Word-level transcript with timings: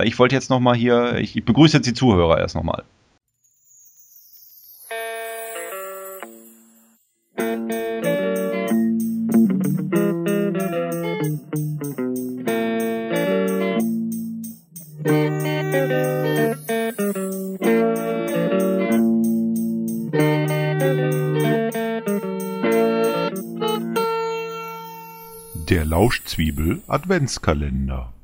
weil 0.00 0.08
ich 0.08 0.18
wollte 0.18 0.34
jetzt 0.34 0.48
nochmal 0.48 0.76
hier, 0.76 1.16
ich 1.16 1.44
begrüße 1.44 1.76
jetzt 1.76 1.86
die 1.86 1.92
Zuhörer 1.92 2.38
erst 2.38 2.54
nochmal. 2.54 2.84
Der 25.68 25.84
Lauschzwiebel 25.84 26.80
Adventskalender. 26.88 28.14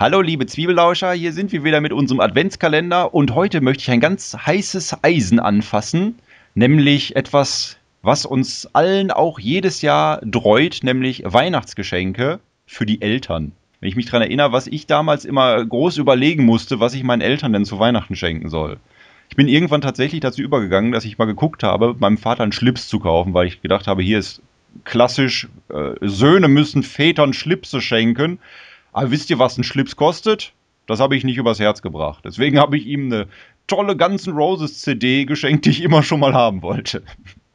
Hallo 0.00 0.20
liebe 0.20 0.46
Zwiebellauscher, 0.46 1.10
hier 1.10 1.32
sind 1.32 1.50
wir 1.50 1.64
wieder 1.64 1.80
mit 1.80 1.92
unserem 1.92 2.20
Adventskalender 2.20 3.12
und 3.12 3.34
heute 3.34 3.60
möchte 3.60 3.80
ich 3.82 3.90
ein 3.90 3.98
ganz 3.98 4.32
heißes 4.46 5.02
Eisen 5.02 5.40
anfassen, 5.40 6.14
nämlich 6.54 7.16
etwas, 7.16 7.78
was 8.00 8.24
uns 8.24 8.68
allen 8.74 9.10
auch 9.10 9.40
jedes 9.40 9.82
Jahr 9.82 10.20
dreut, 10.24 10.84
nämlich 10.84 11.24
Weihnachtsgeschenke 11.26 12.38
für 12.64 12.86
die 12.86 13.02
Eltern. 13.02 13.50
Wenn 13.80 13.88
ich 13.88 13.96
mich 13.96 14.06
daran 14.06 14.22
erinnere, 14.22 14.52
was 14.52 14.68
ich 14.68 14.86
damals 14.86 15.24
immer 15.24 15.64
groß 15.64 15.96
überlegen 15.96 16.44
musste, 16.44 16.78
was 16.78 16.94
ich 16.94 17.02
meinen 17.02 17.20
Eltern 17.20 17.52
denn 17.52 17.64
zu 17.64 17.80
Weihnachten 17.80 18.14
schenken 18.14 18.50
soll. 18.50 18.76
Ich 19.30 19.34
bin 19.34 19.48
irgendwann 19.48 19.80
tatsächlich 19.80 20.20
dazu 20.20 20.42
übergegangen, 20.42 20.92
dass 20.92 21.06
ich 21.06 21.18
mal 21.18 21.24
geguckt 21.24 21.64
habe, 21.64 21.96
meinem 21.98 22.18
Vater 22.18 22.44
einen 22.44 22.52
Schlips 22.52 22.86
zu 22.86 23.00
kaufen, 23.00 23.34
weil 23.34 23.48
ich 23.48 23.62
gedacht 23.62 23.88
habe, 23.88 24.04
hier 24.04 24.20
ist 24.20 24.42
klassisch, 24.84 25.48
äh, 25.70 25.94
Söhne 26.02 26.46
müssen 26.46 26.84
Vätern 26.84 27.32
Schlipse 27.32 27.80
schenken. 27.80 28.38
Aber 28.92 29.10
wisst 29.10 29.30
ihr, 29.30 29.38
was 29.38 29.58
ein 29.58 29.64
Schlips 29.64 29.96
kostet? 29.96 30.52
Das 30.86 31.00
habe 31.00 31.16
ich 31.16 31.24
nicht 31.24 31.36
übers 31.36 31.60
Herz 31.60 31.82
gebracht. 31.82 32.24
Deswegen 32.24 32.58
habe 32.58 32.76
ich 32.76 32.86
ihm 32.86 33.12
eine 33.12 33.28
tolle 33.66 33.96
Guns 33.96 34.26
N' 34.26 34.34
Roses 34.34 34.80
CD 34.80 35.24
geschenkt, 35.26 35.66
die 35.66 35.70
ich 35.70 35.82
immer 35.82 36.02
schon 36.02 36.20
mal 36.20 36.34
haben 36.34 36.62
wollte. 36.62 37.02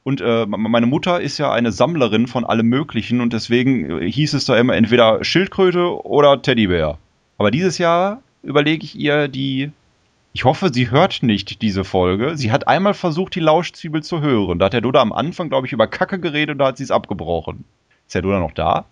Und 0.03 0.21
äh, 0.21 0.45
meine 0.45 0.85
Mutter 0.85 1.21
ist 1.21 1.37
ja 1.37 1.51
eine 1.51 1.71
Sammlerin 1.71 2.27
von 2.27 2.43
allem 2.43 2.67
Möglichen 2.67 3.21
und 3.21 3.33
deswegen 3.33 4.01
äh, 4.01 4.11
hieß 4.11 4.33
es 4.33 4.45
da 4.45 4.57
immer 4.57 4.75
entweder 4.75 5.23
Schildkröte 5.23 6.05
oder 6.05 6.41
Teddybär. 6.41 6.97
Aber 7.37 7.51
dieses 7.51 7.77
Jahr 7.77 8.21
überlege 8.43 8.83
ich 8.83 8.97
ihr 8.97 9.27
die. 9.27 9.71
Ich 10.35 10.45
hoffe, 10.45 10.73
sie 10.73 10.89
hört 10.89 11.21
nicht 11.21 11.61
diese 11.61 11.83
Folge. 11.83 12.35
Sie 12.37 12.51
hat 12.51 12.67
einmal 12.67 12.95
versucht, 12.95 13.35
die 13.35 13.39
Lauschzwiebel 13.39 14.01
zu 14.01 14.19
hören. 14.19 14.57
Da 14.59 14.65
hat 14.65 14.73
der 14.73 14.81
Duda 14.81 14.99
am 14.99 15.13
Anfang, 15.13 15.49
glaube 15.49 15.67
ich, 15.67 15.73
über 15.73 15.87
Kacke 15.87 16.19
geredet 16.19 16.53
und 16.53 16.57
da 16.57 16.67
hat 16.67 16.77
sie 16.77 16.83
es 16.83 16.91
abgebrochen. 16.91 17.65
Ist 18.07 18.15
der 18.15 18.23
Duda 18.23 18.39
noch 18.39 18.51
da? 18.51 18.85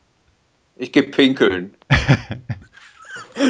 Ich 0.82 0.92
geh 0.92 1.04
pinkeln. 1.04 1.76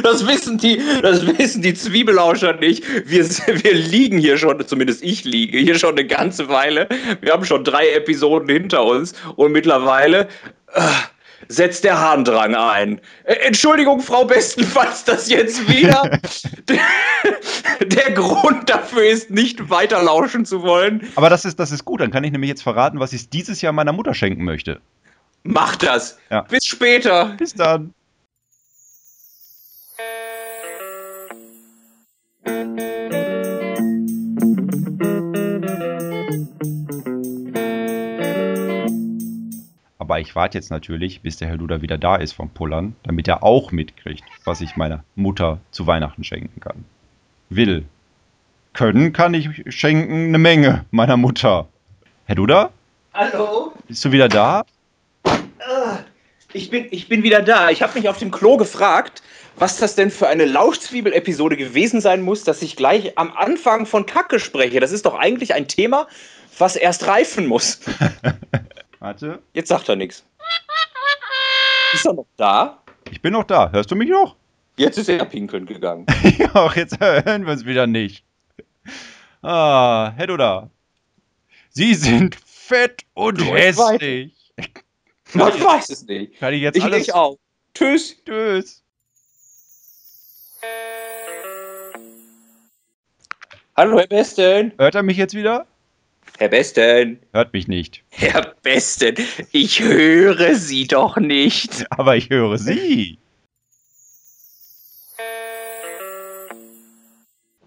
Das 0.04 0.26
wissen 0.28 0.58
die, 0.58 0.80
das 1.02 1.26
wissen 1.26 1.60
die 1.60 1.74
Zwiebelauscher 1.74 2.54
nicht. 2.54 2.84
Wir, 3.04 3.24
wir 3.28 3.74
liegen 3.74 4.16
hier 4.16 4.38
schon, 4.38 4.64
zumindest 4.64 5.02
ich 5.02 5.24
liege 5.24 5.58
hier 5.58 5.76
schon 5.76 5.98
eine 5.98 6.06
ganze 6.06 6.48
Weile. 6.48 6.88
Wir 7.20 7.32
haben 7.32 7.44
schon 7.44 7.64
drei 7.64 7.90
Episoden 7.90 8.48
hinter 8.48 8.84
uns 8.84 9.12
und 9.34 9.50
mittlerweile 9.50 10.28
äh, 10.72 10.82
setzt 11.48 11.82
der 11.82 11.98
Harndrang 11.98 12.54
ein. 12.54 13.00
Äh, 13.24 13.34
Entschuldigung, 13.46 14.00
Frau 14.00 14.24
Bestenfalls, 14.24 15.04
das 15.04 15.28
jetzt 15.28 15.68
wieder 15.68 16.10
der, 16.68 17.86
der 17.86 18.12
Grund 18.12 18.70
dafür 18.70 19.04
ist, 19.04 19.30
nicht 19.30 19.68
weiter 19.68 20.00
lauschen 20.00 20.44
zu 20.44 20.62
wollen. 20.62 21.08
Aber 21.16 21.28
das 21.28 21.44
ist, 21.44 21.58
das 21.58 21.72
ist 21.72 21.84
gut, 21.84 22.00
dann 22.00 22.12
kann 22.12 22.22
ich 22.22 22.30
nämlich 22.30 22.48
jetzt 22.48 22.62
verraten, 22.62 23.00
was 23.00 23.12
ich 23.12 23.30
dieses 23.30 23.60
Jahr 23.62 23.72
meiner 23.72 23.92
Mutter 23.92 24.14
schenken 24.14 24.44
möchte. 24.44 24.80
Mach 25.44 25.76
das. 25.76 26.18
Ja. 26.30 26.42
Bis 26.42 26.64
später. 26.66 27.34
Bis 27.38 27.54
dann. 27.54 27.94
Aber 39.98 40.20
ich 40.20 40.34
warte 40.34 40.58
jetzt 40.58 40.70
natürlich, 40.70 41.22
bis 41.22 41.36
der 41.36 41.48
Herr 41.48 41.56
Luder 41.56 41.80
wieder 41.80 41.96
da 41.96 42.16
ist 42.16 42.32
vom 42.32 42.50
Pullern, 42.50 42.96
damit 43.02 43.28
er 43.28 43.42
auch 43.42 43.72
mitkriegt, 43.72 44.24
was 44.44 44.60
ich 44.60 44.76
meiner 44.76 45.04
Mutter 45.14 45.58
zu 45.70 45.86
Weihnachten 45.86 46.24
schenken 46.24 46.60
kann. 46.60 46.84
Will. 47.48 47.84
Können 48.72 49.12
kann 49.12 49.32
ich 49.34 49.64
schenken 49.74 50.28
eine 50.28 50.38
Menge 50.38 50.84
meiner 50.90 51.16
Mutter. 51.16 51.68
Herr 52.26 52.34
Duda, 52.34 52.70
Hallo? 53.14 53.72
bist 53.88 54.04
du 54.04 54.12
wieder 54.12 54.28
da? 54.28 54.64
Ich 56.54 56.70
bin, 56.70 56.86
ich 56.90 57.08
bin 57.08 57.22
wieder 57.22 57.40
da. 57.42 57.70
Ich 57.70 57.82
habe 57.82 57.98
mich 57.98 58.08
auf 58.08 58.18
dem 58.18 58.30
Klo 58.30 58.56
gefragt, 58.56 59.22
was 59.56 59.78
das 59.78 59.94
denn 59.94 60.10
für 60.10 60.28
eine 60.28 60.44
Lauschzwiebel-Episode 60.44 61.56
gewesen 61.56 62.00
sein 62.00 62.22
muss, 62.22 62.44
dass 62.44 62.62
ich 62.62 62.76
gleich 62.76 63.16
am 63.18 63.32
Anfang 63.32 63.86
von 63.86 64.06
Kacke 64.06 64.38
spreche. 64.38 64.80
Das 64.80 64.92
ist 64.92 65.06
doch 65.06 65.14
eigentlich 65.18 65.54
ein 65.54 65.68
Thema, 65.68 66.08
was 66.58 66.76
erst 66.76 67.06
reifen 67.06 67.46
muss. 67.46 67.80
Warte. 68.98 69.40
Jetzt 69.54 69.68
sagt 69.68 69.88
er 69.88 69.96
nichts. 69.96 70.24
Ist 71.94 72.06
er 72.06 72.14
noch 72.14 72.26
da? 72.36 72.82
Ich 73.10 73.20
bin 73.20 73.32
noch 73.32 73.44
da. 73.44 73.70
Hörst 73.70 73.90
du 73.90 73.96
mich 73.96 74.08
noch? 74.08 74.36
Jetzt 74.76 74.96
ist 74.98 75.08
er 75.08 75.24
pinkeln 75.24 75.66
gegangen. 75.66 76.06
Ach, 76.54 76.74
jetzt 76.76 76.98
hören 77.00 77.46
wir 77.46 77.52
es 77.52 77.66
wieder 77.66 77.86
nicht. 77.86 78.24
Ah, 79.42 80.12
Herr 80.16 80.26
Duda. 80.26 80.70
Sie 81.70 81.94
sind 81.94 82.36
fett 82.36 83.02
und 83.14 83.40
Du, 83.40 83.44
ich 85.34 85.40
hässlich. 85.40 85.60
Ich 85.60 85.64
weiß 85.64 85.88
es 85.90 86.06
nicht. 86.06 86.38
Kann 86.38 86.54
ich 86.54 86.62
jetzt 86.62 86.76
Ich 86.76 86.84
alles... 86.84 87.06
leg 87.06 87.14
auf. 87.14 87.38
Tschüss. 87.74 88.16
Tschüss. 88.24 88.82
Hallo, 93.76 93.98
Herr 93.98 94.06
Besten. 94.06 94.72
Hört 94.78 94.94
er 94.94 95.02
mich 95.02 95.16
jetzt 95.16 95.34
wieder? 95.34 95.66
Herr 96.38 96.48
Besten. 96.48 97.18
Hört 97.32 97.52
mich 97.52 97.68
nicht. 97.68 98.02
Herr 98.10 98.54
Besten, 98.62 99.16
ich 99.52 99.80
höre 99.80 100.54
Sie 100.54 100.86
doch 100.86 101.16
nicht. 101.16 101.86
Aber 101.90 102.16
ich 102.16 102.30
höre 102.30 102.58
Sie. 102.58 103.18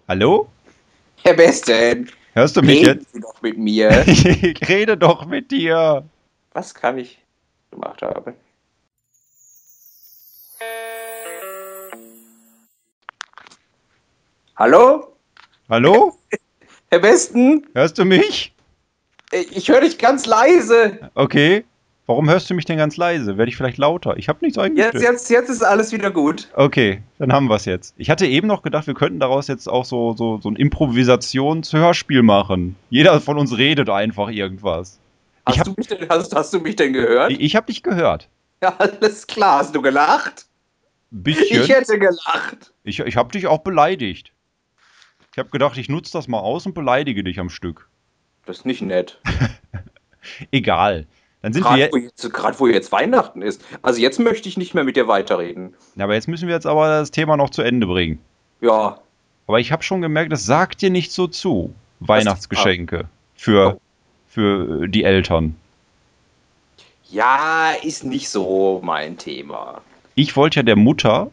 Hallo? 0.08 0.48
Herr 1.24 1.34
Besten, 1.34 2.10
Hörst 2.34 2.56
du 2.56 2.62
mich 2.62 2.86
reden 2.86 3.00
jetzt? 3.00 3.12
Sie 3.12 3.20
doch 3.20 3.42
mit 3.42 3.58
mir. 3.58 3.90
Ich 4.06 4.68
rede 4.68 4.96
doch 4.96 5.26
mit 5.26 5.50
dir. 5.50 6.04
Was 6.52 6.74
kann 6.74 6.98
ich 6.98 7.18
gemacht 7.70 8.02
haben? 8.02 8.34
Hallo? 14.56 15.16
Hallo? 15.68 16.16
Herr 16.90 17.00
Besten, 17.00 17.66
Hörst 17.74 17.98
du 17.98 18.04
mich? 18.04 18.54
äh, 19.32 19.40
ich 19.50 19.68
höre 19.68 19.80
dich 19.80 19.98
ganz 19.98 20.26
leise. 20.26 21.10
Okay. 21.14 21.64
Warum 22.08 22.30
hörst 22.30 22.48
du 22.48 22.54
mich 22.54 22.64
denn 22.64 22.78
ganz 22.78 22.96
leise? 22.96 23.36
Werde 23.36 23.48
ich 23.50 23.56
vielleicht 23.56 23.78
lauter? 23.78 24.16
Ich 24.16 24.28
habe 24.28 24.38
nichts 24.42 24.56
Jetzt, 24.56 24.64
eingestellt. 24.64 25.02
jetzt, 25.02 25.28
jetzt 25.28 25.48
ist 25.50 25.64
alles 25.64 25.90
wieder 25.90 26.12
gut. 26.12 26.48
Okay, 26.54 27.02
dann 27.18 27.32
haben 27.32 27.48
wir 27.48 27.56
es 27.56 27.64
jetzt. 27.64 27.94
Ich 27.96 28.10
hatte 28.10 28.28
eben 28.28 28.46
noch 28.46 28.62
gedacht, 28.62 28.86
wir 28.86 28.94
könnten 28.94 29.18
daraus 29.18 29.48
jetzt 29.48 29.68
auch 29.68 29.84
so, 29.84 30.14
so, 30.16 30.38
so 30.40 30.48
ein 30.48 30.54
Improvisations-Hörspiel 30.54 32.22
machen. 32.22 32.76
Jeder 32.90 33.20
von 33.20 33.36
uns 33.38 33.58
redet 33.58 33.90
einfach 33.90 34.28
irgendwas. 34.30 35.00
Hast, 35.46 35.58
hab- 35.58 35.64
du, 35.66 35.74
mich 35.76 35.86
denn, 35.86 36.08
hast, 36.08 36.34
hast 36.34 36.52
du 36.52 36.60
mich 36.60 36.76
denn 36.76 36.92
gehört? 36.92 37.30
Ich, 37.32 37.40
ich 37.40 37.56
habe 37.56 37.66
dich 37.66 37.82
gehört. 37.82 38.28
Ja, 38.62 38.74
alles 38.78 39.26
klar. 39.26 39.60
Hast 39.60 39.74
du 39.74 39.82
gelacht? 39.82 40.46
Bisschen. 41.10 41.62
Ich 41.62 41.68
hätte 41.68 41.98
gelacht. 41.98 42.72
Ich, 42.84 42.98
ich 43.00 43.16
habe 43.16 43.30
dich 43.30 43.46
auch 43.46 43.58
beleidigt. 43.60 44.32
Ich 45.32 45.38
habe 45.38 45.50
gedacht, 45.50 45.76
ich 45.78 45.88
nutze 45.88 46.12
das 46.12 46.28
mal 46.28 46.40
aus 46.40 46.66
und 46.66 46.74
beleidige 46.74 47.22
dich 47.22 47.38
am 47.38 47.48
Stück. 47.50 47.88
Das 48.46 48.58
ist 48.58 48.66
nicht 48.66 48.82
nett. 48.82 49.20
Egal. 50.50 51.06
Dann 51.42 51.52
sind 51.52 51.62
Gerade 51.62 51.78
wir. 51.78 51.92
wo, 51.92 51.96
jetzt- 51.98 52.32
gerade 52.32 52.58
wo 52.58 52.66
jetzt 52.66 52.90
Weihnachten 52.92 53.42
ist. 53.42 53.62
Also 53.82 54.00
jetzt 54.00 54.18
möchte 54.18 54.48
ich 54.48 54.56
nicht 54.56 54.74
mehr 54.74 54.84
mit 54.84 54.96
dir 54.96 55.06
weiterreden. 55.06 55.74
Ja, 55.94 56.04
aber 56.04 56.14
jetzt 56.14 56.26
müssen 56.28 56.48
wir 56.48 56.54
jetzt 56.54 56.66
aber 56.66 56.88
das 56.88 57.10
Thema 57.10 57.36
noch 57.36 57.50
zu 57.50 57.62
Ende 57.62 57.86
bringen. 57.86 58.18
Ja, 58.60 58.98
Aber 59.46 59.60
ich 59.60 59.70
habe 59.70 59.82
schon 59.82 60.00
gemerkt, 60.00 60.32
das 60.32 60.44
sagt 60.46 60.80
dir 60.82 60.90
nicht 60.90 61.12
so 61.12 61.26
zu. 61.28 61.74
Weihnachtsgeschenke 62.00 63.08
für. 63.36 63.78
Für 64.36 64.86
die 64.86 65.02
Eltern. 65.04 65.56
ja, 67.10 67.70
ist 67.82 68.04
nicht 68.04 68.28
so 68.28 68.82
mein 68.84 69.16
Thema. 69.16 69.80
Ich 70.14 70.36
wollte 70.36 70.56
ja 70.56 70.62
der 70.62 70.76
Mutter 70.76 71.30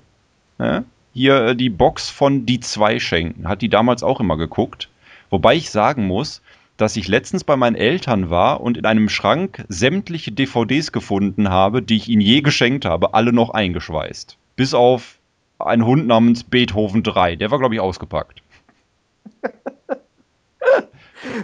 ne, 0.58 0.86
hier 1.14 1.48
äh, 1.48 1.56
die 1.56 1.70
Box 1.70 2.10
von 2.10 2.46
Die 2.46 2.62
zwei 2.62 3.00
schenken. 3.00 3.50
Hat 3.50 3.62
die 3.62 3.68
damals 3.68 4.04
auch 4.04 4.22
immer 4.22 4.38
geguckt. 4.38 4.88
Wobei 5.30 5.56
ich 5.56 5.70
sagen 5.70 6.08
muss, 6.08 6.42
dass 6.78 6.96
ich 6.96 7.10
letztens 7.10 7.44
bei 7.44 7.58
meinen 7.58 7.76
Eltern 7.76 8.30
war 8.30 8.62
und 8.62 8.78
in 8.78 8.86
einem 8.86 9.10
Schrank 9.10 9.66
sämtliche 9.68 10.32
DVDs 10.32 10.94
gefunden 10.94 11.50
habe, 11.50 11.82
die 11.82 11.98
ich 11.98 12.08
ihnen 12.08 12.22
je 12.22 12.40
geschenkt 12.40 12.86
habe, 12.86 13.14
alle 13.16 13.34
noch 13.34 13.50
eingeschweißt. 13.50 14.38
Bis 14.56 14.74
auf 14.74 15.18
einen 15.60 15.86
Hund 15.86 16.08
namens 16.08 16.46
Beethoven 16.46 17.04
3. 17.04 17.36
Der 17.36 17.52
war, 17.52 17.60
glaube 17.60 17.76
ich, 17.76 17.82
ausgepackt. 17.82 18.42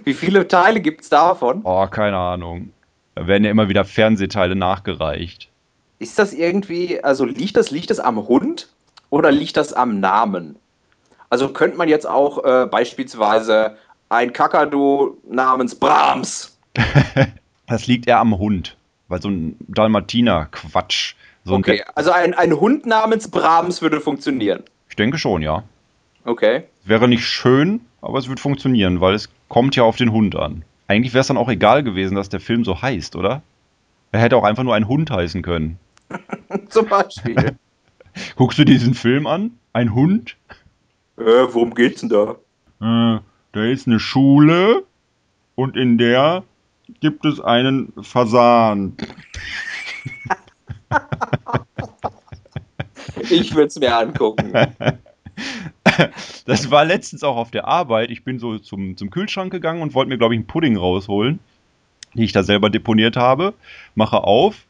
Wie 0.04 0.14
viele 0.14 0.48
Teile 0.48 0.82
gibt 0.82 1.02
es 1.02 1.10
davon? 1.10 1.62
Oh, 1.64 1.88
keine 1.88 2.18
Ahnung. 2.18 2.72
Da 3.16 3.28
werden 3.28 3.44
ja 3.44 3.52
immer 3.52 3.70
wieder 3.70 3.86
Fernsehteile 3.86 4.56
nachgereicht. 4.56 5.50
Ist 6.00 6.18
das 6.18 6.34
irgendwie, 6.34 7.04
also 7.04 7.26
liegt 7.26 7.58
das, 7.58 7.72
liegt 7.72 7.90
das 7.90 8.00
am 8.00 8.28
Hund? 8.28 8.70
oder 9.10 9.32
liegt 9.32 9.58
das 9.58 9.74
am 9.74 10.00
Namen? 10.00 10.56
Also 11.30 11.50
könnte 11.50 11.78
man 11.78 11.90
jetzt 11.90 12.08
auch 12.08 12.44
äh, 12.44 12.66
beispielsweise 12.68 13.78
ein 14.10 14.34
Kakadu 14.34 15.18
namens 15.30 15.76
Brahms. 15.76 16.58
das 17.68 17.88
liegt 17.88 18.08
eher 18.08 18.20
am 18.20 18.38
Hund, 18.38 18.78
weil 19.08 19.22
so 19.22 19.30
ein 19.30 19.56
Dalmatiner-Quatsch. 19.68 21.16
So 21.46 21.56
okay, 21.56 21.84
also 21.96 22.12
ein, 22.12 22.34
ein 22.34 22.60
Hund 22.60 22.86
namens 22.86 23.30
Brahms 23.30 23.82
würde 23.82 24.02
funktionieren. 24.02 24.64
Ich 24.90 24.96
denke 24.96 25.18
schon, 25.18 25.42
ja. 25.42 25.64
Okay. 26.26 26.64
Wäre 26.84 27.08
nicht 27.08 27.26
schön, 27.26 27.82
aber 28.02 28.18
es 28.18 28.28
würde 28.28 28.42
funktionieren, 28.42 29.02
weil 29.02 29.14
es 29.14 29.30
kommt 29.48 29.76
ja 29.76 29.84
auf 29.84 29.96
den 29.98 30.12
Hund 30.12 30.36
an. 30.36 30.64
Eigentlich 30.88 31.14
wäre 31.14 31.22
es 31.22 31.28
dann 31.28 31.38
auch 31.38 31.50
egal 31.50 31.84
gewesen, 31.84 32.16
dass 32.16 32.30
der 32.30 32.40
Film 32.40 32.64
so 32.64 32.82
heißt, 32.82 33.16
oder? 33.16 33.42
Er 34.12 34.22
hätte 34.22 34.38
auch 34.38 34.44
einfach 34.44 34.64
nur 34.64 34.74
ein 34.76 34.88
Hund 34.88 35.12
heißen 35.12 35.42
können. 35.42 35.78
Zum 36.70 36.88
Beispiel. 36.88 37.56
Guckst 38.36 38.58
du 38.58 38.66
diesen 38.66 38.96
Film 38.96 39.28
an? 39.28 39.52
Ein 39.74 39.94
Hund? 39.94 40.36
Äh, 41.18 41.24
worum 41.24 41.76
geht's 41.76 42.02
denn 42.02 42.10
da? 42.10 42.36
Äh, 42.82 43.20
da 43.52 43.66
ist 43.66 43.88
eine 43.88 44.00
Schule 44.00 44.84
und 45.56 45.76
in 45.78 45.98
der 45.98 46.44
gibt 47.02 47.26
es 47.26 47.40
einen 47.40 47.94
Fasan. 48.02 48.98
ich 53.30 53.54
würde 53.54 53.68
es 53.68 53.80
mir 53.80 53.96
angucken. 53.96 54.54
Das 56.46 56.72
war 56.72 56.86
letztens 56.86 57.24
auch 57.24 57.38
auf 57.38 57.52
der 57.52 57.68
Arbeit. 57.68 58.12
Ich 58.12 58.24
bin 58.24 58.40
so 58.40 58.58
zum, 58.58 58.98
zum 58.98 59.10
Kühlschrank 59.10 59.52
gegangen 59.52 59.82
und 59.82 59.94
wollte 59.94 60.10
mir, 60.10 60.18
glaube 60.18 60.34
ich, 60.34 60.40
einen 60.40 60.48
Pudding 60.48 60.78
rausholen, 60.78 61.40
den 62.14 62.24
ich 62.24 62.32
da 62.32 62.44
selber 62.44 62.70
deponiert 62.70 63.18
habe. 63.18 63.54
Mache 63.96 64.24
auf, 64.24 64.66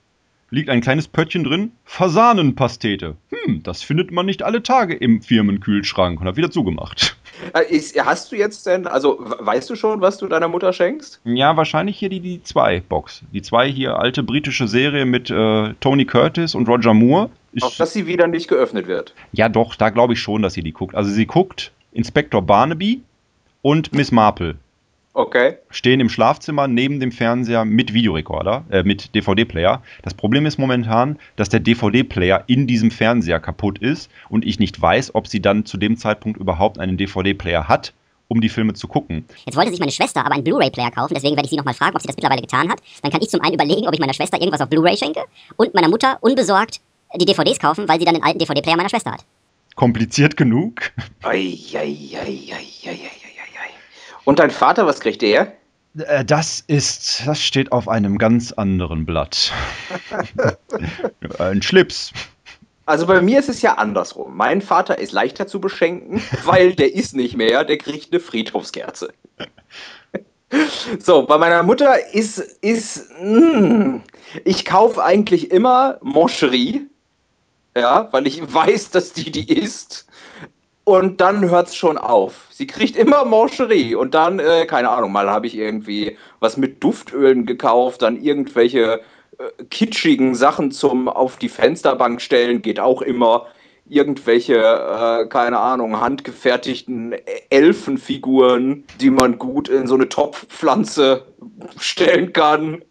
liegt 0.50 0.70
ein 0.70 0.82
kleines 0.82 1.08
Pöttchen 1.08 1.44
drin, 1.44 1.72
Fasanenpastete. 1.86 3.16
Hm, 3.30 3.64
das 3.64 3.84
findet 3.84 4.12
man 4.12 4.26
nicht 4.26 4.44
alle 4.44 4.64
Tage 4.64 4.96
im 4.96 5.22
Firmenkühlschrank 5.22 6.20
und 6.20 6.28
habe 6.28 6.38
wieder 6.38 6.52
zugemacht. 6.52 7.16
Äh, 7.54 7.80
hast 8.04 8.34
du 8.34 8.36
jetzt 8.36 8.66
denn, 8.66 8.86
also 8.86 9.18
weißt 9.22 9.70
du 9.70 9.76
schon, 9.78 10.02
was 10.02 10.18
du 10.18 10.28
deiner 10.28 10.50
Mutter 10.50 10.74
schenkst? 10.74 11.22
Ja, 11.24 11.56
wahrscheinlich 11.56 11.98
hier 11.98 12.10
die, 12.10 12.20
die 12.20 12.44
zwei 12.44 12.82
Box. 12.82 13.22
Die 13.32 13.42
zwei 13.42 13.72
hier 13.72 13.98
alte 13.98 14.24
britische 14.24 14.68
Serie 14.68 15.06
mit 15.06 15.30
äh, 15.30 15.74
Tony 15.80 16.04
Curtis 16.04 16.54
und 16.54 16.68
Roger 16.68 16.94
Moore. 16.94 17.30
Ich, 17.52 17.64
Auch 17.64 17.76
dass 17.76 17.94
sie 17.94 18.08
wieder 18.08 18.28
nicht 18.28 18.48
geöffnet 18.48 18.88
wird. 18.88 19.14
Ja, 19.32 19.50
doch, 19.50 19.76
da 19.76 19.90
glaube 19.90 20.14
ich 20.14 20.20
schon, 20.20 20.42
dass 20.42 20.54
sie 20.54 20.64
die 20.64 20.72
guckt. 20.72 20.96
Also 20.96 21.10
sie 21.10 21.26
guckt 21.26 21.72
Inspektor 21.92 22.42
Barnaby 22.42 23.02
und 23.62 23.94
Miss 23.94 24.12
Marple. 24.12 24.56
Okay. 25.14 25.58
Stehen 25.70 26.00
im 26.00 26.08
Schlafzimmer 26.08 26.68
neben 26.68 27.00
dem 27.00 27.12
Fernseher 27.12 27.66
mit 27.66 27.94
Videorekorder, 27.94 28.64
äh, 28.70 28.84
mit 28.84 29.16
DVD-Player. 29.16 29.82
Das 30.04 30.14
Problem 30.14 30.46
ist 30.46 30.60
momentan, 30.60 31.18
dass 31.36 31.50
der 31.50 31.60
DVD-Player 31.60 32.44
in 32.48 32.68
diesem 32.68 32.92
Fernseher 32.92 33.40
kaputt 33.40 33.80
ist 33.80 34.12
und 34.30 34.46
ich 34.46 34.60
nicht 34.60 34.80
weiß, 34.80 35.16
ob 35.16 35.28
sie 35.28 35.42
dann 35.42 35.66
zu 35.66 35.78
dem 35.78 35.98
Zeitpunkt 35.98 36.40
überhaupt 36.40 36.80
einen 36.80 36.96
DVD-Player 36.96 37.68
hat, 37.68 37.94
um 38.28 38.40
die 38.40 38.50
Filme 38.50 38.76
zu 38.76 38.88
gucken. 38.88 39.26
Jetzt 39.46 39.58
wollte 39.58 39.72
sich 39.72 39.80
meine 39.80 39.92
Schwester 39.92 40.24
aber 40.24 40.36
einen 40.36 40.44
Blu-ray-Player 40.44 40.92
kaufen, 40.92 41.16
deswegen 41.16 41.36
werde 41.36 41.48
ich 41.48 41.50
sie 41.50 41.58
nochmal 41.58 41.74
fragen, 41.74 41.96
ob 41.96 42.02
sie 42.02 42.08
das 42.08 42.16
mittlerweile 42.16 42.42
getan 42.42 42.70
hat. 42.70 42.80
Dann 43.02 43.12
kann 43.12 43.22
ich 43.22 43.30
zum 43.30 43.42
einen 43.42 43.56
überlegen, 43.56 43.88
ob 43.88 43.94
ich 43.94 44.00
meiner 44.00 44.14
Schwester 44.14 44.40
irgendwas 44.40 44.62
auf 44.62 44.70
Blu-ray 44.70 44.96
schenke 44.96 45.22
und 45.58 45.74
meiner 45.74 45.90
Mutter 45.90 46.20
unbesorgt 46.22 46.80
die 47.16 47.26
DVDs 47.26 47.60
kaufen, 47.60 47.88
weil 47.88 48.00
sie 48.00 48.06
dann 48.06 48.16
den 48.16 48.24
alten 48.24 48.40
DVD-Player 48.40 48.78
meiner 48.78 48.90
Schwester 48.90 49.12
hat. 49.12 49.26
Kompliziert 49.76 50.38
genug? 50.38 50.92
Ei, 51.24 51.58
ei, 51.74 51.98
ei, 52.14 52.18
ei, 52.18 52.52
ei, 52.86 52.90
ei. 52.90 53.10
Und 54.26 54.40
dein 54.40 54.52
Vater, 54.52 54.86
was 54.86 55.00
kriegt 55.00 55.22
der? 55.22 55.54
Äh, 55.98 56.24
das 56.26 56.64
ist, 56.68 57.26
das 57.26 57.42
steht 57.42 57.72
auf 57.72 57.88
einem 57.88 58.18
ganz 58.18 58.52
anderen 58.52 59.06
Blatt. 59.06 59.52
Ein 61.40 61.62
Schlips. 61.62 62.12
Also 62.86 63.06
bei 63.06 63.22
mir 63.22 63.40
ist 63.40 63.50
es 63.50 63.62
ja 63.62 63.74
andersrum. 63.74 64.36
Mein 64.36 64.62
Vater 64.62 64.98
ist 64.98 65.12
leichter 65.12 65.48
zu 65.48 65.60
beschenken, 65.60 66.22
weil 66.44 66.74
der 66.74 66.94
ist 66.94 67.16
nicht 67.16 67.36
mehr, 67.36 67.64
der 67.64 67.78
kriegt 67.78 68.12
eine 68.12 68.20
Friedhofskerze. 68.20 69.14
So, 70.98 71.28
bei 71.28 71.38
meiner 71.38 71.62
Mutter 71.62 71.96
ist, 72.14 72.40
ist 72.40 73.08
mh, 73.22 73.60
hm, 73.60 74.02
ich 74.44 74.66
kaufe 74.66 75.04
eigentlich 75.04 75.52
immer 75.52 76.00
Moncherie, 76.02 76.88
ja, 77.80 78.08
weil 78.12 78.28
ich 78.28 78.42
weiß, 78.54 78.92
dass 78.92 79.14
die 79.14 79.32
die 79.32 79.52
ist 79.52 80.06
und 80.84 81.22
dann 81.22 81.50
hört 81.50 81.68
es 81.68 81.76
schon 81.76 81.98
auf. 81.98 82.48
Sie 82.50 82.66
kriegt 82.66 82.96
immer 82.96 83.24
Mancherie 83.24 83.96
und 83.96 84.14
dann, 84.14 84.40
äh, 84.40 84.66
keine 84.66 84.90
Ahnung, 84.90 85.12
mal 85.12 85.30
habe 85.30 85.48
ich 85.48 85.56
irgendwie 85.56 86.18
was 86.40 86.58
mit 86.58 86.84
Duftölen 86.84 87.46
gekauft, 87.46 88.02
dann 88.02 88.20
irgendwelche 88.22 89.02
äh, 89.38 89.64
kitschigen 89.70 90.36
Sachen 90.36 90.72
zum 90.72 91.08
auf 91.08 91.38
die 91.38 91.50
Fensterbank 91.50 92.22
stellen, 92.22 92.62
geht 92.62 92.80
auch 92.80 93.02
immer. 93.02 93.46
Irgendwelche, 93.88 94.58
äh, 94.58 95.28
keine 95.28 95.60
Ahnung, 95.60 96.00
handgefertigten 96.00 97.16
Elfenfiguren, 97.50 98.84
die 99.00 99.10
man 99.10 99.38
gut 99.40 99.70
in 99.70 99.88
so 99.88 99.96
eine 99.96 100.10
Topfpflanze 100.10 101.26
stellen 101.80 102.34
kann. 102.34 102.84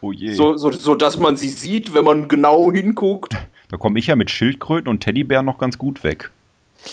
Oh 0.00 0.12
je. 0.12 0.32
So, 0.32 0.56
so, 0.56 0.70
so 0.70 0.94
dass 0.94 1.18
man 1.18 1.36
sie 1.36 1.48
sieht, 1.48 1.94
wenn 1.94 2.04
man 2.04 2.28
genau 2.28 2.72
hinguckt. 2.72 3.34
Da 3.72 3.78
komme 3.78 3.98
ich 3.98 4.06
ja 4.06 4.16
mit 4.16 4.30
Schildkröten 4.30 4.86
und 4.86 5.00
Teddybären 5.00 5.46
noch 5.46 5.56
ganz 5.56 5.78
gut 5.78 6.04
weg. 6.04 6.30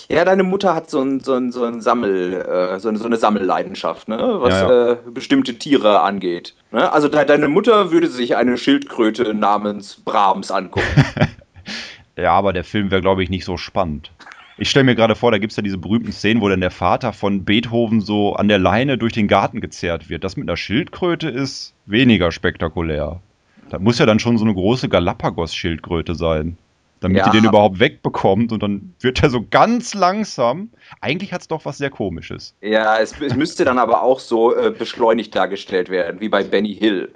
Ja, 0.08 0.24
deine 0.24 0.44
Mutter 0.44 0.74
hat 0.74 0.90
so, 0.90 1.02
ein, 1.02 1.20
so, 1.20 1.34
ein, 1.34 1.52
so, 1.52 1.66
ein 1.66 1.82
Sammel, 1.82 2.34
äh, 2.34 2.80
so, 2.80 2.88
eine, 2.88 2.98
so 2.98 3.06
eine 3.06 3.18
Sammelleidenschaft, 3.18 4.08
ne? 4.08 4.18
was 4.18 4.54
ja, 4.54 4.70
ja. 4.70 4.92
Äh, 4.94 4.98
bestimmte 5.12 5.56
Tiere 5.56 6.00
angeht. 6.00 6.56
Ne? 6.72 6.90
Also 6.90 7.10
de 7.10 7.26
deine 7.26 7.50
Mutter 7.50 7.92
würde 7.92 8.08
sich 8.08 8.38
eine 8.38 8.58
Schildkröte 8.58 9.34
namens 9.34 9.96
Brahms 10.06 10.52
angucken. 10.52 10.88
ja, 12.16 12.32
aber 12.32 12.54
der 12.54 12.64
Film 12.64 12.92
wäre, 12.92 13.02
glaube 13.02 13.24
ich, 13.24 13.30
nicht 13.30 13.44
so 13.44 13.58
spannend. 13.58 14.12
Ich 14.58 14.70
stelle 14.70 14.86
mir 14.86 14.96
gerade 14.96 15.16
vor, 15.16 15.32
da 15.32 15.38
gibt 15.38 15.52
es 15.52 15.58
ja 15.58 15.64
diese 15.64 15.78
berühmten 15.78 16.14
Szenen, 16.14 16.40
wo 16.40 16.48
dann 16.48 16.62
der 16.62 16.72
Vater 16.72 17.12
von 17.12 17.44
Beethoven 17.44 18.00
so 18.00 18.36
an 18.36 18.48
der 18.48 18.60
Leine 18.60 18.98
durch 18.98 19.12
den 19.12 19.28
Garten 19.28 19.60
gezerrt 19.60 20.10
wird. 20.10 20.24
Das 20.24 20.38
mit 20.38 20.48
einer 20.48 20.58
Schildkröte 20.58 21.28
ist 21.28 21.74
weniger 21.86 22.32
spektakulär. 22.32 23.20
Da 23.70 23.80
muss 23.80 24.00
ja 24.00 24.06
dann 24.06 24.20
schon 24.20 24.38
so 24.38 24.46
eine 24.46 24.54
große 24.54 24.88
Galapagos-Schildkröte 24.88 26.16
sein 26.16 26.58
damit 27.00 27.18
ja. 27.18 27.28
ihr 27.28 27.32
den 27.32 27.46
überhaupt 27.46 27.80
wegbekommt 27.80 28.52
und 28.52 28.62
dann 28.62 28.94
wird 29.00 29.24
er 29.24 29.30
so 29.30 29.46
ganz 29.50 29.94
langsam. 29.94 30.70
Eigentlich 31.02 31.34
hat 31.34 31.42
es 31.42 31.48
doch 31.48 31.66
was 31.66 31.78
sehr 31.78 31.90
Komisches. 31.90 32.56
Ja, 32.62 32.98
es, 32.98 33.20
es 33.20 33.36
müsste 33.36 33.66
dann 33.66 33.80
aber 33.80 34.04
auch 34.04 34.20
so 34.20 34.56
äh, 34.56 34.72
beschleunigt 34.72 35.36
dargestellt 35.36 35.90
werden, 35.90 36.20
wie 36.20 36.30
bei 36.30 36.44
Benny 36.44 36.76
Hill. 36.76 37.14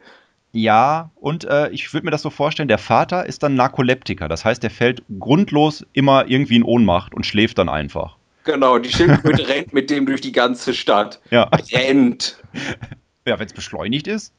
Ja, 0.52 1.10
und 1.16 1.46
äh, 1.46 1.70
ich 1.70 1.92
würde 1.94 2.06
mir 2.06 2.12
das 2.12 2.22
so 2.22 2.30
vorstellen, 2.30 2.68
der 2.68 2.78
Vater 2.78 3.26
ist 3.26 3.42
dann 3.42 3.56
Narkoleptiker. 3.56 4.28
Das 4.28 4.46
heißt, 4.46 4.64
er 4.64 4.70
fällt 4.70 5.04
grundlos 5.20 5.86
immer 5.94 6.30
irgendwie 6.30 6.58
in 6.58 6.64
Ohnmacht 6.64 7.16
und 7.16 7.26
schläft 7.26 7.58
dann 7.58 7.70
einfach. 7.70 8.18
Genau, 8.44 8.78
die 8.78 8.92
Schildkröte 8.92 9.48
rennt 9.48 9.74
mit 9.74 9.90
dem 9.90 10.06
durch 10.06 10.22
die 10.22 10.32
ganze 10.32 10.74
Stadt. 10.74 11.20
Ja. 11.30 11.50
Rennt. 11.72 12.42
Ja, 13.26 13.40
wenn 13.40 13.46
es 13.46 13.54
beschleunigt 13.54 14.06
ist. 14.08 14.34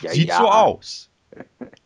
Ja, 0.00 0.12
Sieht 0.12 0.28
ja. 0.28 0.38
so 0.38 0.48
aus. 0.48 1.10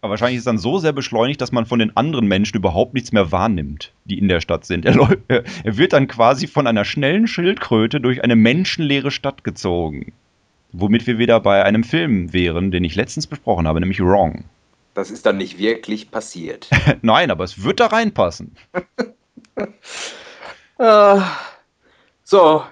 Aber 0.00 0.10
wahrscheinlich 0.10 0.36
ist 0.36 0.42
es 0.42 0.46
dann 0.46 0.58
so 0.58 0.78
sehr 0.78 0.92
beschleunigt, 0.92 1.40
dass 1.40 1.52
man 1.52 1.66
von 1.66 1.78
den 1.78 1.96
anderen 1.96 2.28
Menschen 2.28 2.56
überhaupt 2.56 2.94
nichts 2.94 3.12
mehr 3.12 3.32
wahrnimmt, 3.32 3.92
die 4.04 4.18
in 4.18 4.28
der 4.28 4.40
Stadt 4.40 4.64
sind. 4.64 4.84
Er, 4.84 4.94
er 5.28 5.76
wird 5.76 5.92
dann 5.92 6.06
quasi 6.06 6.46
von 6.46 6.66
einer 6.66 6.84
schnellen 6.84 7.26
Schildkröte 7.26 8.00
durch 8.00 8.22
eine 8.22 8.36
menschenleere 8.36 9.10
Stadt 9.10 9.44
gezogen. 9.44 10.12
Womit 10.72 11.06
wir 11.06 11.18
wieder 11.18 11.40
bei 11.40 11.64
einem 11.64 11.82
Film 11.82 12.32
wären, 12.32 12.70
den 12.70 12.84
ich 12.84 12.94
letztens 12.94 13.26
besprochen 13.26 13.66
habe, 13.66 13.80
nämlich 13.80 14.00
Wrong. 14.00 14.44
Das 14.94 15.10
ist 15.10 15.26
dann 15.26 15.38
nicht 15.38 15.58
wirklich 15.58 16.10
passiert. 16.10 16.68
Nein, 17.02 17.30
aber 17.30 17.44
es 17.44 17.62
wird 17.62 17.80
da 17.80 17.86
reinpassen. 17.86 18.56
uh, 20.78 21.20
so, 22.24 22.64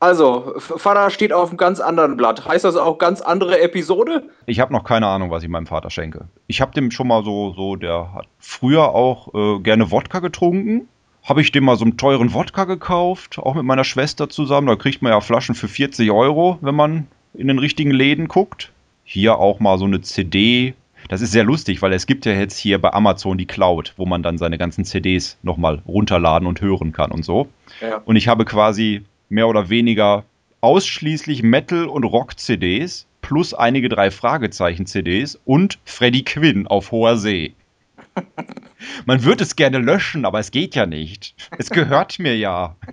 also, 0.00 0.54
Vater 0.56 1.10
steht 1.10 1.30
auf 1.30 1.50
einem 1.50 1.58
ganz 1.58 1.78
anderen 1.78 2.16
Blatt. 2.16 2.46
Heißt 2.46 2.64
das 2.64 2.74
auch 2.76 2.96
ganz 2.96 3.20
andere 3.20 3.60
Episode? 3.60 4.22
Ich 4.46 4.58
habe 4.58 4.72
noch 4.72 4.82
keine 4.82 5.06
Ahnung, 5.06 5.30
was 5.30 5.42
ich 5.42 5.50
meinem 5.50 5.66
Vater 5.66 5.90
schenke. 5.90 6.28
Ich 6.46 6.62
habe 6.62 6.72
dem 6.72 6.90
schon 6.90 7.06
mal 7.06 7.22
so, 7.22 7.52
so, 7.52 7.76
der 7.76 8.14
hat 8.14 8.26
früher 8.38 8.94
auch 8.94 9.34
äh, 9.34 9.60
gerne 9.60 9.90
Wodka 9.90 10.20
getrunken. 10.20 10.88
Habe 11.22 11.42
ich 11.42 11.52
dem 11.52 11.64
mal 11.64 11.76
so 11.76 11.84
einen 11.84 11.98
teuren 11.98 12.32
Wodka 12.32 12.64
gekauft, 12.64 13.38
auch 13.38 13.54
mit 13.54 13.64
meiner 13.64 13.84
Schwester 13.84 14.30
zusammen. 14.30 14.68
Da 14.68 14.76
kriegt 14.76 15.02
man 15.02 15.12
ja 15.12 15.20
Flaschen 15.20 15.54
für 15.54 15.68
40 15.68 16.10
Euro, 16.10 16.56
wenn 16.62 16.74
man 16.74 17.06
in 17.34 17.48
den 17.48 17.58
richtigen 17.58 17.90
Läden 17.90 18.26
guckt. 18.26 18.72
Hier 19.04 19.36
auch 19.36 19.60
mal 19.60 19.76
so 19.76 19.84
eine 19.84 20.00
CD. 20.00 20.72
Das 21.08 21.20
ist 21.20 21.32
sehr 21.32 21.44
lustig, 21.44 21.82
weil 21.82 21.92
es 21.92 22.06
gibt 22.06 22.24
ja 22.24 22.32
jetzt 22.32 22.56
hier 22.56 22.80
bei 22.80 22.90
Amazon 22.94 23.36
die 23.36 23.46
Cloud, 23.46 23.92
wo 23.98 24.06
man 24.06 24.22
dann 24.22 24.38
seine 24.38 24.56
ganzen 24.56 24.86
CDs 24.86 25.36
nochmal 25.42 25.82
runterladen 25.86 26.48
und 26.48 26.62
hören 26.62 26.92
kann 26.92 27.10
und 27.10 27.22
so. 27.22 27.48
Ja. 27.82 28.00
Und 28.06 28.16
ich 28.16 28.28
habe 28.28 28.46
quasi 28.46 29.04
mehr 29.30 29.48
oder 29.48 29.70
weniger 29.70 30.24
ausschließlich 30.60 31.42
Metal- 31.42 31.86
und 31.86 32.04
Rock-CDs 32.04 33.06
plus 33.22 33.54
einige 33.54 33.88
drei 33.88 34.10
Fragezeichen-CDs 34.10 35.40
und 35.44 35.78
Freddy 35.84 36.22
Quinn 36.22 36.66
auf 36.66 36.90
hoher 36.90 37.16
See. 37.16 37.54
Man 39.06 39.24
würde 39.24 39.44
es 39.44 39.56
gerne 39.56 39.78
löschen, 39.78 40.24
aber 40.24 40.38
es 40.38 40.50
geht 40.50 40.74
ja 40.74 40.86
nicht. 40.86 41.34
Es 41.58 41.70
gehört 41.70 42.18
mir 42.18 42.36
ja. 42.36 42.76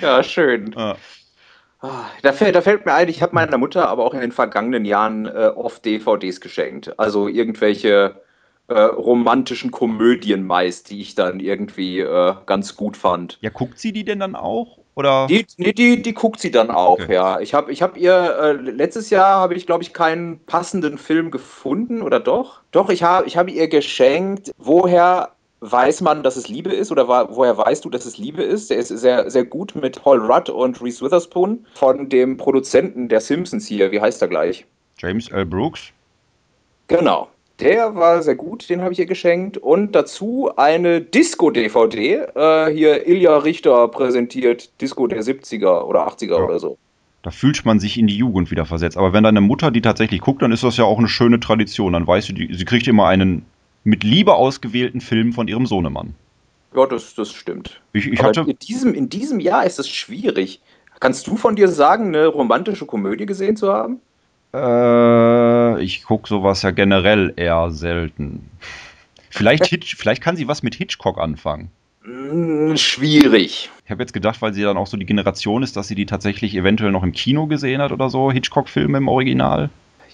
Ja, 0.00 0.22
schön. 0.22 0.74
Ja. 0.74 0.96
Ah, 1.82 2.06
da, 2.22 2.32
fällt, 2.32 2.54
da 2.54 2.62
fällt 2.62 2.86
mir 2.86 2.94
ein, 2.94 3.08
ich 3.08 3.20
habe 3.22 3.34
meiner 3.34 3.58
Mutter 3.58 3.88
aber 3.88 4.04
auch 4.04 4.14
in 4.14 4.20
den 4.20 4.32
vergangenen 4.32 4.86
Jahren 4.86 5.26
äh, 5.26 5.52
oft 5.54 5.84
DVDs 5.84 6.40
geschenkt. 6.40 6.98
Also 6.98 7.28
irgendwelche 7.28 8.20
äh, 8.70 8.80
romantischen 8.80 9.70
Komödien 9.70 10.46
meist, 10.46 10.90
die 10.90 11.00
ich 11.00 11.14
dann 11.14 11.40
irgendwie 11.40 12.00
äh, 12.00 12.34
ganz 12.46 12.76
gut 12.76 12.96
fand. 12.96 13.38
Ja, 13.40 13.50
guckt 13.50 13.78
sie 13.78 13.92
die 13.92 14.04
denn 14.04 14.20
dann 14.20 14.36
auch? 14.36 14.78
Oder? 14.94 15.26
Die, 15.28 15.46
nee, 15.56 15.72
die, 15.72 16.02
die 16.02 16.14
guckt 16.14 16.40
sie 16.40 16.50
dann 16.50 16.70
auch, 16.70 17.00
Okay. 17.00 17.14
ja. 17.14 17.40
Ich 17.40 17.54
habe 17.54 17.72
ich 17.72 17.82
hab 17.82 17.96
ihr, 17.96 18.12
äh, 18.12 18.52
letztes 18.52 19.10
Jahr 19.10 19.40
habe 19.40 19.54
ich, 19.54 19.66
glaube 19.66 19.82
ich, 19.82 19.92
keinen 19.92 20.40
passenden 20.46 20.98
Film 20.98 21.30
gefunden, 21.30 22.02
oder 22.02 22.20
doch? 22.20 22.60
Doch, 22.70 22.90
ich, 22.90 23.02
hab, 23.02 23.26
ich 23.26 23.36
habe 23.36 23.50
ihr 23.50 23.68
geschenkt, 23.68 24.52
woher 24.58 25.30
weiß 25.60 26.00
man, 26.00 26.22
dass 26.22 26.36
es 26.36 26.48
Liebe 26.48 26.72
ist, 26.72 26.90
oder 26.90 27.08
woher 27.08 27.56
weißt 27.56 27.84
du, 27.84 27.90
dass 27.90 28.06
es 28.06 28.18
Liebe 28.18 28.42
ist? 28.42 28.70
Der 28.70 28.78
ist 28.78 28.88
sehr, 28.88 29.30
sehr 29.30 29.44
gut 29.44 29.74
mit 29.74 30.00
Paul 30.02 30.18
Rudd 30.20 30.48
und 30.48 30.80
Reese 30.82 31.04
Witherspoon 31.04 31.66
von 31.74 32.08
dem 32.08 32.36
Produzenten 32.36 33.08
der 33.08 33.20
Simpsons 33.20 33.66
hier. 33.66 33.90
Wie 33.92 34.00
heißt 34.00 34.22
er 34.22 34.28
gleich? 34.28 34.64
James 34.98 35.30
L. 35.30 35.44
Brooks? 35.44 35.92
Genau. 36.88 37.28
Der 37.60 37.94
war 37.94 38.22
sehr 38.22 38.36
gut, 38.36 38.68
den 38.70 38.80
habe 38.80 38.92
ich 38.92 38.98
ihr 38.98 39.06
geschenkt. 39.06 39.58
Und 39.58 39.92
dazu 39.94 40.50
eine 40.56 41.00
Disco-DVD. 41.00 42.26
Äh, 42.34 42.72
hier 42.72 43.06
Ilja 43.06 43.36
Richter 43.38 43.88
präsentiert 43.88 44.70
Disco 44.80 45.06
der 45.06 45.22
70er 45.22 45.82
oder 45.84 46.06
80er 46.08 46.38
Ja. 46.38 46.44
oder 46.44 46.58
so. 46.58 46.78
Da 47.22 47.30
fühlt 47.30 47.64
man 47.66 47.80
sich 47.80 47.98
in 47.98 48.06
die 48.06 48.16
Jugend 48.16 48.50
wieder 48.50 48.64
versetzt. 48.64 48.96
Aber 48.96 49.12
wenn 49.12 49.24
deine 49.24 49.42
Mutter 49.42 49.70
die 49.70 49.82
tatsächlich 49.82 50.22
guckt, 50.22 50.40
dann 50.40 50.52
ist 50.52 50.64
das 50.64 50.78
ja 50.78 50.84
auch 50.84 50.98
eine 50.98 51.08
schöne 51.08 51.38
Tradition. 51.38 51.92
Dann 51.92 52.06
weißt 52.06 52.30
du, 52.30 52.32
die, 52.32 52.54
sie 52.54 52.64
kriegt 52.64 52.88
immer 52.88 53.06
einen 53.08 53.44
mit 53.84 54.04
Liebe 54.04 54.34
ausgewählten 54.34 55.00
Film 55.02 55.32
von 55.32 55.46
ihrem 55.46 55.66
Sohnemann. 55.66 56.14
Ja, 56.74 56.86
das, 56.86 57.14
das 57.14 57.30
stimmt. 57.30 57.80
Ich, 57.92 58.06
ich 58.06 58.22
hatte, 58.22 58.42
in, 58.42 58.58
diesem, 58.58 58.94
in 58.94 59.08
diesem 59.10 59.40
Jahr 59.40 59.66
ist 59.66 59.78
es 59.78 59.88
schwierig. 59.88 60.60
Kannst 60.98 61.26
du 61.26 61.36
von 61.36 61.56
dir 61.56 61.68
sagen, 61.68 62.08
eine 62.08 62.26
romantische 62.26 62.86
Komödie 62.86 63.26
gesehen 63.26 63.56
zu 63.56 63.72
haben? 63.72 64.00
äh, 64.52 64.58
ich 65.80 66.04
gucke 66.04 66.28
sowas 66.28 66.62
ja 66.62 66.70
generell 66.70 67.32
eher 67.36 67.70
selten. 67.70 68.48
Vielleicht, 69.30 69.66
Hitch, 69.68 69.96
vielleicht 69.96 70.22
kann 70.22 70.36
sie 70.36 70.48
was 70.48 70.62
mit 70.62 70.74
Hitchcock 70.74 71.18
anfangen. 71.18 71.70
Hm, 72.02 72.76
schwierig. 72.76 73.70
Ich 73.84 73.90
habe 73.90 74.02
jetzt 74.02 74.12
gedacht, 74.12 74.40
weil 74.40 74.54
sie 74.54 74.62
dann 74.62 74.76
auch 74.76 74.86
so 74.86 74.96
die 74.96 75.06
Generation 75.06 75.62
ist, 75.62 75.76
dass 75.76 75.88
sie 75.88 75.94
die 75.94 76.06
tatsächlich 76.06 76.54
eventuell 76.54 76.92
noch 76.92 77.02
im 77.02 77.12
Kino 77.12 77.46
gesehen 77.46 77.82
hat 77.82 77.92
oder 77.92 78.08
so, 78.08 78.32
Hitchcock-Filme 78.32 78.98
im 78.98 79.08
Original. 79.08 79.70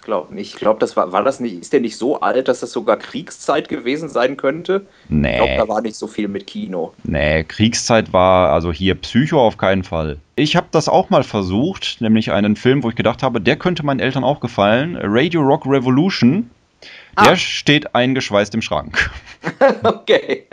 Ich 0.06 0.08
glaube 0.08 0.32
nicht. 0.32 0.54
Ich 0.54 0.60
glaube, 0.60 0.78
das 0.78 0.96
war, 0.96 1.10
war 1.10 1.24
das 1.24 1.40
nicht, 1.40 1.60
ist 1.60 1.72
der 1.72 1.80
nicht 1.80 1.96
so 1.96 2.20
alt, 2.20 2.46
dass 2.46 2.60
das 2.60 2.70
sogar 2.70 2.96
Kriegszeit 2.96 3.68
gewesen 3.68 4.08
sein 4.08 4.36
könnte? 4.36 4.86
Ich 5.02 5.08
glaube, 5.08 5.20
Nee, 5.20 5.56
da 5.56 5.66
war 5.66 5.80
nicht 5.80 5.96
so 5.96 6.06
viel 6.06 6.28
mit 6.28 6.46
Kino. 6.46 6.94
nee, 7.02 7.42
Kriegszeit 7.42 8.12
war 8.12 8.52
also 8.52 8.70
hier 8.72 8.94
Psycho 8.94 9.44
auf 9.44 9.56
keinen 9.58 9.82
Fall. 9.82 10.18
Ich 10.36 10.54
habe 10.54 10.68
das 10.70 10.88
auch 10.88 11.10
mal 11.10 11.24
versucht, 11.24 11.96
nämlich 12.00 12.30
einen 12.30 12.54
Film, 12.54 12.84
wo 12.84 12.90
ich 12.90 12.94
gedacht 12.94 13.24
habe, 13.24 13.40
der 13.40 13.56
könnte 13.56 13.84
meinen 13.84 13.98
Eltern 13.98 14.22
auch 14.22 14.38
gefallen. 14.38 14.96
Radio 15.02 15.40
Rock 15.40 15.66
Revolution. 15.66 16.50
Der 17.20 17.32
Ah. 17.32 17.36
steht 17.36 17.96
eingeschweißt 17.96 18.54
im 18.54 18.62
Schrank. 18.62 19.10
Okay. 19.82 20.44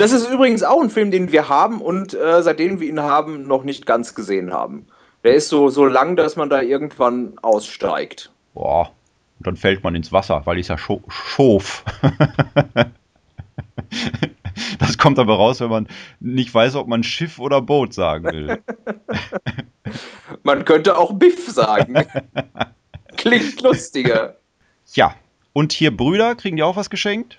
Das 0.00 0.10
ist 0.10 0.28
übrigens 0.28 0.64
auch 0.64 0.82
ein 0.82 0.90
Film, 0.90 1.12
den 1.12 1.30
wir 1.30 1.48
haben 1.48 1.80
und 1.80 2.12
äh, 2.12 2.42
seitdem 2.42 2.80
wir 2.80 2.88
ihn 2.88 3.00
haben, 3.02 3.46
noch 3.46 3.62
nicht 3.62 3.86
ganz 3.86 4.16
gesehen 4.16 4.52
haben. 4.52 4.86
Der 5.24 5.34
ist 5.34 5.48
so, 5.48 5.68
so 5.68 5.84
lang, 5.84 6.16
dass 6.16 6.36
man 6.36 6.48
da 6.48 6.60
irgendwann 6.62 7.34
aussteigt. 7.42 8.30
Boah, 8.54 8.92
und 9.38 9.46
dann 9.46 9.56
fällt 9.56 9.84
man 9.84 9.94
ins 9.94 10.12
Wasser, 10.12 10.42
weil 10.44 10.58
ich 10.58 10.68
ja 10.68 10.78
scho 10.78 11.02
schof. 11.08 11.84
Das 14.78 14.98
kommt 14.98 15.18
aber 15.18 15.36
raus, 15.36 15.60
wenn 15.60 15.70
man 15.70 15.88
nicht 16.20 16.52
weiß, 16.52 16.74
ob 16.76 16.88
man 16.88 17.02
Schiff 17.02 17.38
oder 17.38 17.60
Boot 17.60 17.94
sagen 17.94 18.24
will. 18.24 18.62
Man 20.42 20.64
könnte 20.64 20.96
auch 20.96 21.12
Biff 21.12 21.48
sagen. 21.48 21.94
Klingt 23.16 23.60
lustiger. 23.62 24.36
Ja, 24.94 25.14
und 25.52 25.72
hier 25.72 25.96
Brüder, 25.96 26.34
kriegen 26.34 26.56
die 26.56 26.62
auch 26.62 26.76
was 26.76 26.90
geschenkt? 26.90 27.38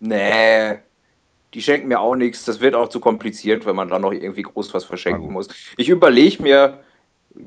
Nee, 0.00 0.78
die 1.54 1.62
schenken 1.62 1.88
mir 1.88 2.00
auch 2.00 2.14
nichts. 2.14 2.44
Das 2.44 2.60
wird 2.60 2.74
auch 2.74 2.88
zu 2.88 3.00
kompliziert, 3.00 3.64
wenn 3.66 3.76
man 3.76 3.88
dann 3.88 4.02
noch 4.02 4.12
irgendwie 4.12 4.42
groß 4.42 4.74
was 4.74 4.84
verschenken 4.84 5.32
muss. 5.32 5.48
Ich 5.76 5.88
überlege 5.88 6.42
mir 6.42 6.80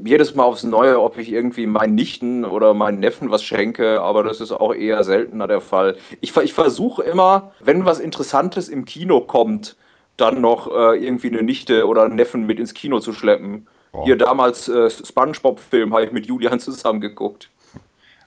jedes 0.03 0.36
Mal 0.36 0.43
aufs 0.43 0.63
Neue, 0.63 1.01
ob 1.01 1.17
ich 1.17 1.31
irgendwie 1.31 1.65
meinen 1.65 1.96
Nichten 1.96 2.46
oder 2.46 2.74
meinen 2.74 3.00
Neffen 3.00 3.31
was 3.31 3.43
schenke, 3.43 4.01
aber 4.01 4.24
das 4.24 4.41
ist 4.41 4.51
auch 4.51 4.74
eher 4.74 5.03
seltener 5.03 5.48
der 5.48 5.62
Fall. 5.62 5.98
Ich, 6.22 6.36
ich 6.38 6.53
versuche 6.53 7.03
immer, 7.03 7.51
wenn 7.60 7.86
was 7.86 8.00
Interessantes 8.00 8.69
im 8.69 8.86
Kino 8.86 9.22
kommt, 9.22 9.75
dann 10.17 10.41
noch 10.41 10.67
äh, 10.67 11.03
irgendwie 11.03 11.29
eine 11.29 11.43
Nichte 11.43 11.88
oder 11.88 12.03
einen 12.03 12.15
Neffen 12.15 12.46
mit 12.46 12.60
ins 12.60 12.74
Kino 12.74 13.00
zu 13.00 13.13
schleppen. 13.13 13.67
Boah. 13.91 14.05
Hier 14.05 14.17
damals 14.17 14.67
äh, 14.67 14.89
SpongeBob-Film 14.89 15.93
habe 15.93 16.05
ich 16.05 16.12
mit 16.12 16.25
Julian 16.27 16.60
zusammen 16.60 17.01
geguckt. 17.01 17.50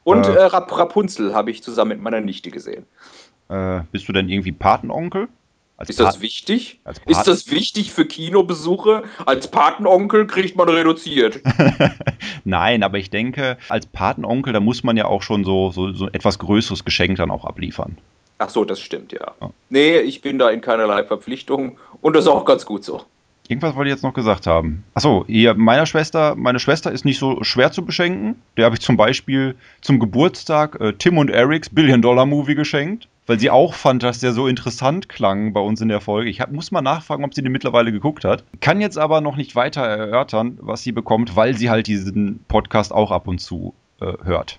Und 0.05 0.27
Äh. 0.27 0.33
äh, 0.33 0.43
Rap 0.45 0.77
Rapunzel 0.77 1.35
habe 1.35 1.51
ich 1.51 1.63
zusammen 1.63 1.91
mit 1.91 2.01
meiner 2.01 2.21
Nichte 2.21 2.51
gesehen. 2.51 2.87
Äh, 3.49 3.83
bist 3.93 4.09
du 4.09 4.13
denn 4.13 4.29
irgendwie 4.29 4.53
Patenonkel? 4.53 5.29
Ist 5.89 6.01
das 6.01 6.21
wichtig? 6.21 6.81
Ist 7.07 7.27
das 7.27 7.51
wichtig 7.51 7.93
für 7.93 8.05
Kinobesuche? 8.05 9.03
Als 9.27 9.49
Patenonkel 9.49 10.27
kriegt 10.27 10.57
man 10.57 10.69
reduziert. 10.69 11.41
Nein, 12.45 12.83
aber 12.83 12.99
ich 12.99 13.11
denke, 13.11 13.59
als 13.69 13.87
Patenonkel, 13.87 14.53
da 14.53 14.61
muss 14.61 14.85
man 14.85 14.97
ja 14.97 15.07
auch 15.07 15.23
schon 15.23 15.45
so, 15.45 15.71
so, 15.71 15.93
so 15.93 16.09
etwas 16.09 16.39
größeres 16.39 16.85
Geschenk 16.85 17.17
dann 17.17 17.31
auch 17.31 17.45
abliefern. 17.45 17.99
Ach 18.39 18.49
so, 18.49 18.65
das 18.65 18.81
stimmt, 18.81 19.13
ja. 19.13 19.33
Ja. 19.41 19.51
Nee, 19.71 19.99
ich 19.99 20.21
bin 20.21 20.39
da 20.39 20.51
in 20.51 20.61
keinerlei 20.61 21.05
Verpflichtung 21.05 21.79
und 22.01 22.15
das 22.15 22.25
ist 22.25 22.31
auch 22.31 22.45
ganz 22.45 22.67
gut 22.67 22.85
so. 22.85 23.03
Irgendwas 23.49 23.75
wollte 23.75 23.91
ich 23.91 23.95
jetzt 23.95 24.03
noch 24.03 24.15
gesagt 24.15 24.47
haben. 24.47 24.85
Achso, 24.95 25.25
hier, 25.27 25.55
meiner 25.55 25.87
Schwester, 25.87 26.35
meine 26.37 26.59
Schwester 26.59 26.91
ist 26.91 27.05
nicht 27.05 27.19
so 27.19 27.43
schwer 27.43 27.73
zu 27.73 27.85
beschenken. 27.85 28.41
Der 28.57 28.65
habe 28.65 28.77
ich 28.77 28.81
zum 28.81 28.97
Beispiel 28.97 29.57
zum 29.81 29.99
Geburtstag 29.99 30.81
äh, 30.81 30.93
Tim 30.95 31.19
und 31.19 31.29
Erics 31.29 31.69
Billion-Dollar-Movie 31.69 32.55
geschenkt, 32.55 33.09
weil 33.27 33.39
sie 33.39 33.51
auch 33.51 33.75
fand, 33.75 34.03
dass 34.03 34.21
der 34.21 34.33
so 34.33 34.47
interessant 34.49 35.09
klang 35.09 35.53
bei 35.53 35.61
uns 35.61 35.81
in 35.81 35.89
der 35.89 36.01
Folge. 36.01 36.29
Ich 36.31 36.41
hab, 36.41 36.51
muss 36.53 36.71
mal 36.73 36.83
nachfragen, 36.83 37.25
ob 37.25 37.35
sie 37.35 37.43
den 37.43 37.53
mittlerweile 37.53 37.93
geguckt 37.93 38.25
hat. 38.25 38.45
Kann 38.61 38.81
jetzt 38.81 38.99
aber 38.99 39.21
noch 39.21 39.37
nicht 39.37 39.55
weiter 39.55 39.83
erörtern, 39.83 40.59
was 40.61 40.83
sie 40.83 40.93
bekommt, 40.93 41.37
weil 41.37 41.57
sie 41.57 41.71
halt 41.71 41.87
diesen 41.87 42.45
Podcast 42.49 42.93
auch 42.93 43.11
ab 43.11 43.29
und 43.29 43.39
zu 43.39 43.75
äh, 44.01 44.13
hört. 44.25 44.59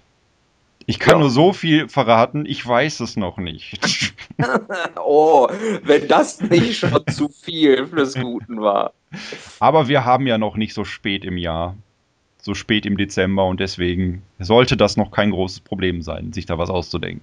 Ich 0.86 1.00
kann 1.00 1.14
Ja. 1.16 1.20
nur 1.20 1.30
so 1.30 1.54
viel 1.54 1.88
verraten, 1.88 2.46
ich 2.46 2.66
weiß 2.66 3.00
es 3.02 3.16
noch 3.16 3.38
nicht. 3.38 4.14
Oh, 4.98 5.48
wenn 5.84 6.08
das 6.08 6.42
nicht 6.42 6.80
schon 6.80 7.06
zu 7.08 7.30
viel 7.30 7.86
fürs 7.88 8.16
Guten 8.16 8.60
war. 8.62 8.94
Aber 9.60 9.88
wir 9.88 10.06
haben 10.06 10.26
ja 10.28 10.38
noch 10.38 10.56
nicht 10.56 10.74
so 10.74 10.84
spät 10.84 11.24
im 11.24 11.38
Jahr. 11.38 11.76
So 12.42 12.54
spät 12.56 12.86
im 12.86 12.98
Dezember 12.98 13.46
und 13.46 13.60
deswegen 13.60 14.24
sollte 14.40 14.76
das 14.76 14.98
noch 14.98 15.12
kein 15.12 15.32
großes 15.32 15.62
Problem 15.62 16.02
sein, 16.02 16.34
sich 16.34 16.46
da 16.46 16.58
was 16.58 16.70
auszudenken. 16.70 17.22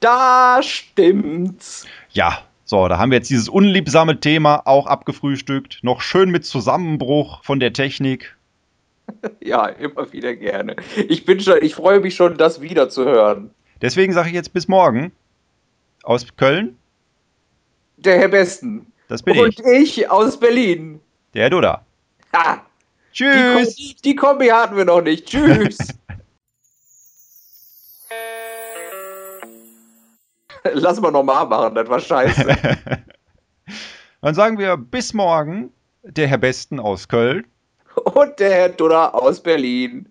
Da 0.00 0.60
stimmt's. 0.62 1.86
Ja, 2.10 2.38
so, 2.64 2.88
da 2.88 2.98
haben 2.98 3.10
wir 3.10 3.18
jetzt 3.18 3.30
dieses 3.30 3.48
unliebsame 3.48 4.20
Thema 4.20 4.62
auch 4.66 4.86
abgefrühstückt. 4.86 5.78
Noch 5.82 6.00
schön 6.00 6.30
mit 6.30 6.44
Zusammenbruch 6.44 7.42
von 7.44 7.60
der 7.60 7.72
Technik. 7.72 8.36
Ja, 9.40 9.66
immer 9.66 10.10
wieder 10.14 10.34
gerne. 10.34 10.76
Ich 11.08 11.26
bin 11.26 11.38
schon, 11.38 11.58
ich 11.60 11.74
freue 11.74 12.00
mich 12.00 12.14
schon, 12.14 12.38
das 12.38 12.62
wieder 12.62 12.88
zu 12.88 13.04
hören. 13.04 13.50
Deswegen 13.82 14.14
sage 14.14 14.28
ich 14.30 14.34
jetzt 14.34 14.54
bis 14.54 14.66
morgen. 14.66 15.12
Aus 16.04 16.26
Köln, 16.38 16.78
Der 17.98 18.18
Herr 18.18 18.28
Besten. 18.28 18.86
das 19.08 19.22
bin 19.22 19.38
und 19.38 19.60
ich. 19.60 19.98
ich 19.98 20.10
aus 20.10 20.40
Berlin. 20.40 21.00
Der 21.34 21.50
Duda. 21.50 21.84
Ha, 22.34 22.62
die, 23.12 23.12
Tschüss. 23.12 23.76
Ko- 23.76 23.94
die 24.04 24.16
Kombi 24.16 24.46
hatten 24.48 24.76
wir 24.78 24.86
noch 24.86 25.02
nicht. 25.02 25.26
Tschüss. 25.26 25.76
Lass 30.72 31.00
mal 31.00 31.10
nochmal 31.10 31.46
machen, 31.46 31.74
das 31.74 31.88
war 31.88 32.00
scheiße. 32.00 32.46
Dann 34.20 34.34
sagen 34.34 34.58
wir 34.58 34.76
bis 34.76 35.12
morgen. 35.12 35.70
Der 36.02 36.26
Herr 36.26 36.38
Besten 36.38 36.80
aus 36.80 37.08
Köln. 37.08 37.46
Und 37.94 38.38
der 38.38 38.50
Herr 38.50 38.68
Dudder 38.68 39.14
aus 39.14 39.42
Berlin. 39.42 40.06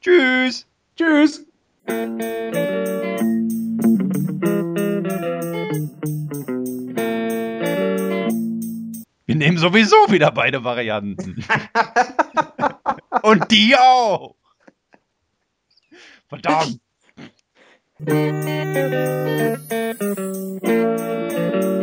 Tschüss. 0.00 0.66
Tschüss. 0.96 1.44
Wir 9.26 9.34
nehmen 9.34 9.58
sowieso 9.58 9.96
wieder 10.08 10.30
beide 10.30 10.62
Varianten. 10.62 11.44
Und 13.22 13.50
die 13.50 13.74
auch. 13.76 14.36
Verdammt. 16.28 16.80
Thank 18.06 18.44
you. 20.64 21.73